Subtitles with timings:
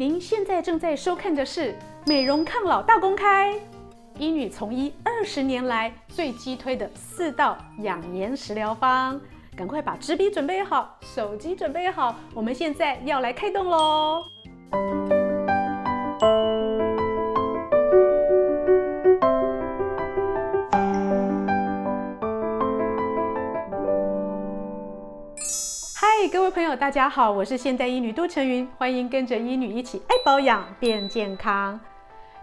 [0.00, 1.72] 您现在正在收看的是
[2.06, 3.52] 《美容抗老大公开》，
[4.16, 9.20] 英语从医二十年来最激推的四道养颜食疗方，
[9.54, 14.24] 赶快把纸笔准备好，手机准备好，我们现在要来开动喽！
[26.50, 31.78] 朋友，大家好，我是现代医女杜成云，欢迎跟着医女一起爱保养变健康。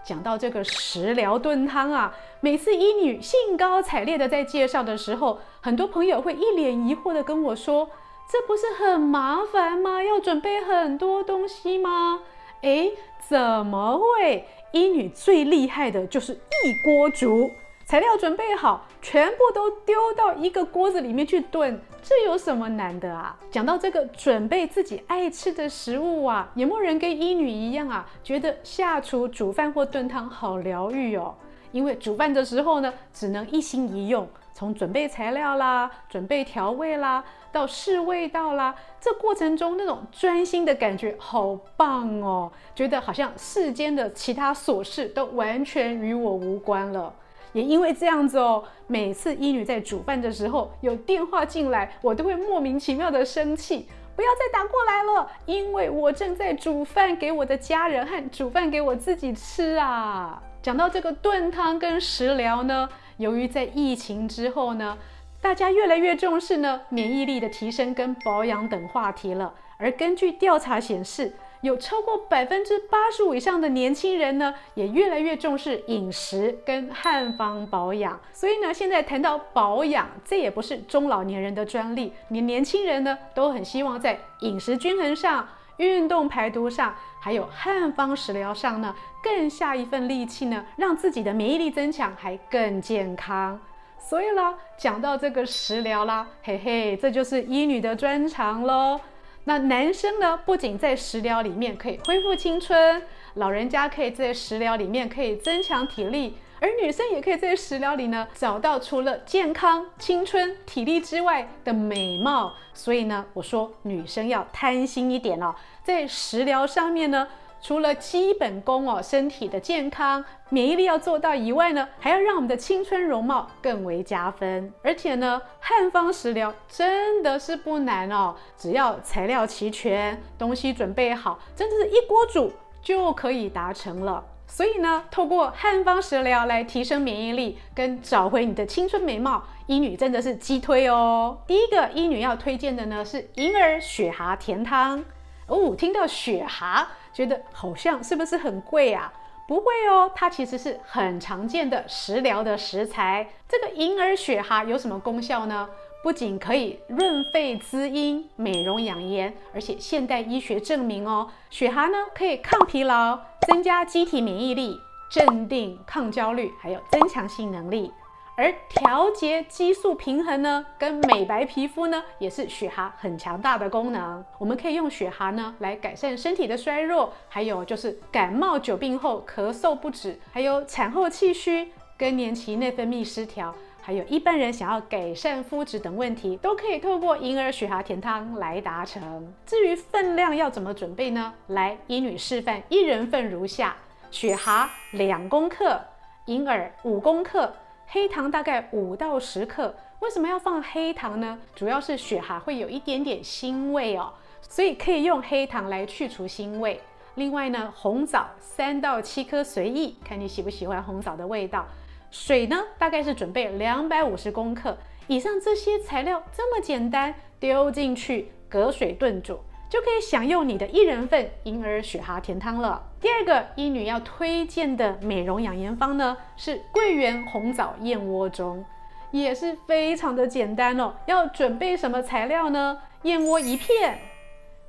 [0.01, 7.89] 讲到这个食疗炖汤啊，每次医女兴高采烈的在介绍的时候，很多朋友会一脸疑惑的跟我说
[8.31, 10.01] ：“这不是很麻烦吗？
[10.01, 12.21] 要准备很多东西吗？”
[12.63, 12.93] 诶，
[13.27, 14.45] 怎么会？
[14.71, 17.51] 医女最厉害的就是一锅煮。
[17.85, 23.37] 材料准备好，全部都丢到一个锅子里面去炖，这有什么难的啊？
[23.51, 31.35] 讲到这个准备自己爱吃的食物啊，有没有人跟医女一样啊，觉得下厨煮饭或炖汤好疗愈哦？
[31.73, 47.13] 因为煮饭的时候呢，只能一心一用，从准备材料啦、准备调味啦，到试味道啦，这过程中那种专心的感觉好棒哦，觉得好像世间的其他琐事都完全与我无关了。
[47.57, 60.39] 也因为这样子哦，每次医女在煮饭的时候有电话进来，我都会莫名其妙的生气，不要再打过来了，因为我正在煮饭给我的家人和煮饭给我自己吃啊。
[60.61, 64.95] 讲到这个炖汤跟食疗呢，由于在疫情之后呢，
[65.41, 78.19] 大家越来越重视呢免疫力的提升跟保养等话题了，而根据调查显示，有超过百分之八十五以上的年轻人呢，也越来越重视饮食跟汉方保养。
[78.31, 85.47] 所以呢，现在谈到保养，这也不是中老年人的专利，连年轻人呢都很希望在饮食均衡上、
[85.77, 93.59] 运动排毒上，还有汉方食疗上呢，更下一份力气呢，让自己的免疫力增强，还更健康。
[93.97, 99.01] 所以啦，讲到这个食疗啦，嘿嘿，这就是医女的专长喽。
[99.47, 103.01] 那男生呢，不仅在食疗里面可以恢复青春，
[103.35, 112.53] 老人家可以在食疗里面可以增强体力，而女生也可以在食疗里呢找到除了健康、青春、体力之外的美貌。
[112.73, 117.25] 所以呢，我说女生要贪心一点哦，在食疗上面呢。
[117.61, 124.71] 除了基本功哦，身体的健康、免疫力要做到以外呢，还要让我们的青春容貌更为加分。
[124.83, 134.23] 而且呢，汉方食疗真的是不难哦，只要材料齐全，东西准备好，真的是一锅煮就可以达成了。
[134.49, 141.37] 所以呢，透过汉方食疗来提升免疫力跟找回你的青春美貌，医女真的是激推哦。
[141.45, 145.03] 第一个医女要推荐的呢是银耳雪蛤甜汤
[145.47, 146.87] 哦，听到雪蛤。
[147.13, 149.11] 觉得好像是不是很贵啊？
[149.47, 153.27] 不会哦，它其实是很常见的食疗的食材。
[153.47, 155.67] 这个银耳雪蛤有什么功效呢？
[156.03, 164.79] 不仅可以润肺滋阴、美容养颜，而且现代医学证明哦，雪蛤呢可以抗疲劳、增加机体免疫力、
[165.09, 167.91] 镇定、抗焦虑，还有增强性能力。
[168.37, 174.23] 而调节激素平衡呢，跟美白皮肤呢，也是雪蛤很强大的功能。
[174.37, 189.33] 我们可以用雪蛤呢来改善身体的衰弱，还有就是感冒久病后咳嗽不止，还有产后气虚、更年期内分泌失调，还有一般人想要改善肤质等问题，都可以透过银耳雪蛤甜汤来达成。
[189.47, 191.33] 至于分量要怎么准备呢？
[191.47, 193.75] 来，医女示范，一人份如下：
[194.11, 195.81] 雪蛤两公克，
[196.25, 197.51] 银耳五公克。
[197.89, 201.39] 黑糖大概五到十克，为什么要放黑糖呢？
[201.55, 204.11] 主要是雪蛤会有一点点腥味哦，
[204.41, 206.81] 所以可以用黑糖来去除腥味。
[207.15, 211.65] 另外呢，红枣三到七颗随意，看你喜不喜欢红枣的味道。
[212.11, 214.77] 水呢，大概是准备两百五十公克。
[215.07, 219.39] 以上这些材料这么简单，丢进去隔水炖煮。
[219.69, 222.83] 就可以享用你的一人份银耳雪蛤甜汤了。
[223.01, 228.63] 第二个医女要推荐的美容养颜方呢，是桂圆红枣燕窝盅，
[229.11, 230.93] 也是非常的简单哦。
[231.05, 232.81] 要准备什么材料呢？
[233.03, 233.99] 燕窝一片，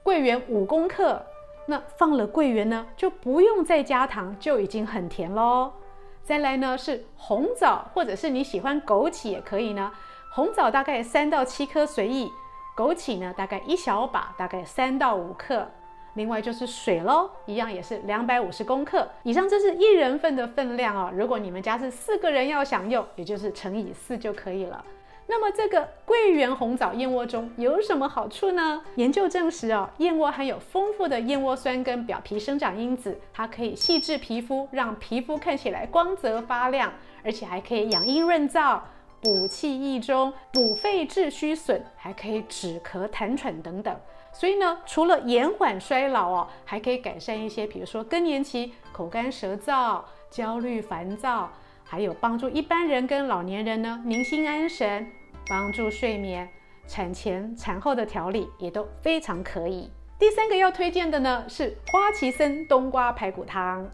[0.03, 1.25] 桂圆五公克。
[1.67, 5.73] 那放了桂圆呢，就不用再加糖，就已经很甜喽。
[6.25, 9.93] 再来呢是红枣，或者是你喜欢枸杞也可以呢。
[10.33, 12.31] 红枣大概三到七颗随意。
[12.79, 15.69] 枸杞呢，大概一小把，大概三到五克。
[16.15, 19.09] 另外就是水喽，一样也是两百五十公克。
[19.25, 21.11] 以上这是一人份的分量哦。
[21.13, 24.85] 如果你们家是四个人要享用，也就是乘以四就可以了。
[25.27, 28.83] 那么这个桂圆红枣燕窝粥有什么好处呢？
[28.95, 36.93] 研究证实哦，燕窝含有丰富的燕窝酸跟表皮生长因子，它可以细致皮肤，让皮肤看起来光泽发亮，
[37.23, 38.81] 而且还可以养阴润燥、
[39.21, 43.97] 补气益中、补肺治虚损，还可以止咳痰喘等等。
[44.33, 51.51] 所以呢，除了延缓衰老哦，还可以改善一些，比如说更年期口干舌燥、焦虑烦躁，
[51.85, 55.07] 还有帮助一般人跟老年人呢宁心安神。
[55.51, 56.47] 帮助睡眠，
[56.87, 59.91] 产前产后的调理也都非常可以。
[60.19, 63.89] 第三个要推荐的呢是花旗参冬瓜排骨汤。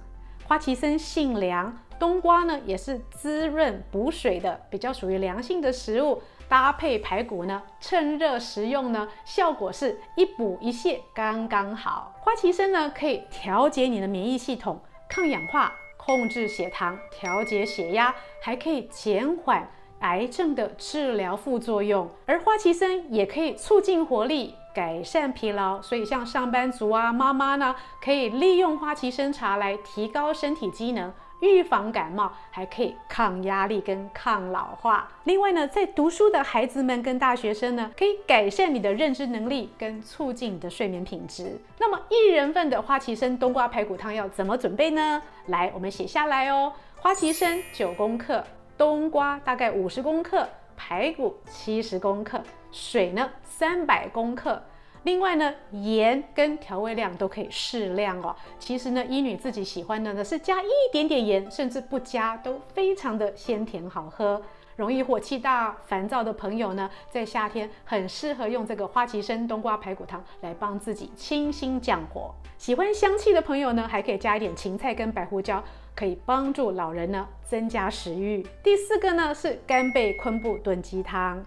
[0.47, 6.21] 花旗参性凉，冬瓜呢也是滋润补水的，比较属于凉性的食物。
[6.47, 12.15] 搭配排骨呢，趁热食用呢，效果是一补一泻，刚刚好。
[12.21, 14.79] 花旗参呢可以调节你的免疫系统，
[15.09, 19.67] 抗氧化，控制血糖，调节血压，还可以减缓。
[20.01, 31.11] 癌症的治疗副作用，而花旗参也可以促进活力、改善疲劳，所以像上班族啊、妈妈呢，可以利用花旗参茶来提高身体机能，
[31.45, 35.09] 预防感冒，还可以抗压力跟抗老化。
[35.25, 41.61] 另外呢，在读书的孩子们跟大学生呢，可以改善你的认知能力跟促进你的睡眠品质。
[41.79, 45.23] 那么一人份的花旗参冬瓜排骨汤要怎么准备呢？
[45.47, 46.73] 来，我们写下来哦。
[46.97, 48.43] 花旗参九公克。
[48.77, 52.43] 冬瓜大概五十公克，排骨七十公克，
[52.73, 54.61] 水呢三百公克。
[55.05, 58.35] 另外呢，盐跟调味料都可以适量哦。
[58.59, 64.43] 其实呢，医女自己喜欢的呢是加一点点盐，甚至不加都非常的鲜甜好喝。
[64.77, 72.35] 容易火气大、烦躁的朋友呢，在夏天很适合用这个花旗参冬瓜排骨汤来帮自己清心降火。
[72.59, 75.63] 喜欢香气的朋友呢，还可以加一点芹菜跟白胡椒。
[75.97, 78.45] 可以帮助老人呢增加食欲。
[78.65, 81.47] 第四个呢是干贝昆布炖鸡汤。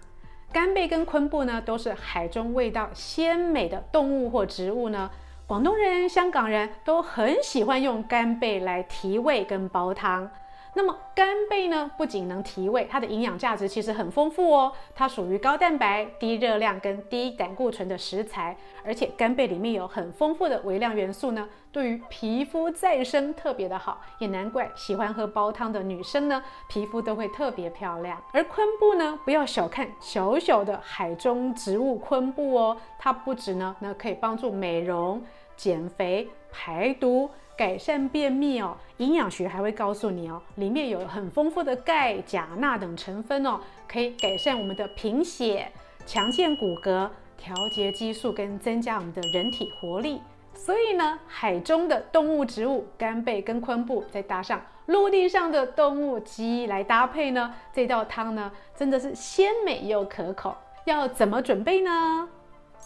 [0.52, 5.10] 干贝跟昆布呢都是海中味道鲜美的动物或植物呢。
[5.46, 10.30] 广东人、香港人都很喜欢用干贝来提味跟煲汤。
[10.78, 14.72] 那么干贝呢，不仅能提味，它的营养价值其实很丰富哦。
[14.94, 24.00] 它属于高蛋白、低热量跟低胆固醇的食材，而且干贝里面有很丰富的微量元素呢，对于皮肤再生特别的好。
[24.20, 28.22] 也难怪喜欢喝煲汤的女生呢，皮肤都会特别漂亮。
[28.32, 35.20] 而昆布呢，不要小看小小的海中植物昆布哦，它不止呢，那可以帮助美容、
[35.56, 37.28] 减肥、排毒。
[37.58, 43.58] 改善便秘哦，营养学还会告诉你哦，里面有很丰富的钙、钾、钠等成分哦，
[43.88, 45.68] 可以改善我们的贫血、
[46.06, 50.22] 强健骨骼、调节激素跟增加我们的人体活力。
[50.54, 60.56] 所以呢，海中的动物植物干贝跟昆布，再搭上陆地上的动物鸡来搭配呢，这道汤呢真的是鲜美又可口。
[60.84, 62.28] 要怎么准备呢？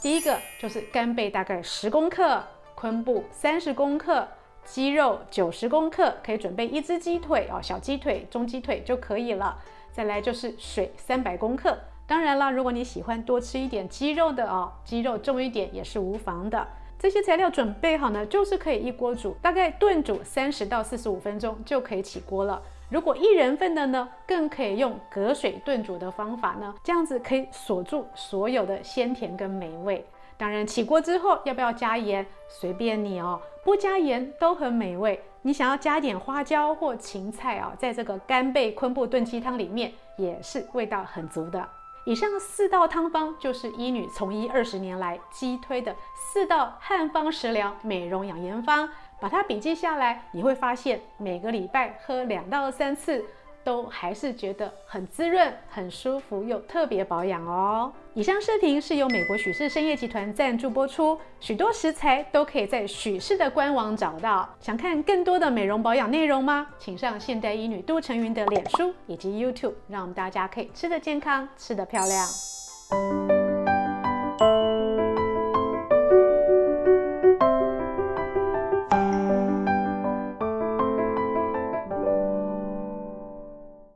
[0.00, 2.42] 第一个就是干贝大概十公克，
[2.75, 4.26] 昆布三十公克。
[4.64, 9.59] 鸡肉九十公克，可以准备一只鸡腿哦，小鸡腿、中鸡腿就可以了。
[9.93, 11.76] 再来就是水三百公克。
[12.06, 16.67] 当然啦，如果你喜欢多吃一点鸡肉的哦，鸡肉重一点也是无妨的。
[16.99, 22.62] 这些材料准备好呢，就是可以一锅煮，大概炖煮三十到四十五分钟就可以起锅了。
[22.88, 30.05] 如果一人份的呢，更可以用隔水炖煮的方法呢，这样子可以锁住所有的鲜甜跟美味。
[30.42, 33.40] 当然，起锅之后要不要加盐，随便你哦。
[33.62, 35.22] 不加盐都很美味。
[35.42, 41.68] 你想要加点花椒或芹菜啊，在这个干贝昆布炖鸡汤里面也是味道很足的。
[42.04, 48.88] 以上四道汤方就是医女从医二十年来激推的四道汉方食疗美容养颜方，
[49.20, 53.25] 把它笔记下来，你会发现每个礼拜喝两到三次。
[53.64, 57.92] 都还是觉得很滋润、很舒服又特别保养哦。
[58.14, 64.49] 以上视频是由美国许氏生业集团赞助播出，许多食材都可以在许氏的官网找到。
[64.61, 66.66] 想看更多的美容保养内容吗？
[66.78, 73.41] 请上现代医女杜成云的脸书以及 YouTube，让我们大家可以吃得健康、吃得漂亮。